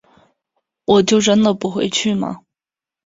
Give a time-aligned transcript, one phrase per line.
[0.85, 2.41] 我就真的不会去吗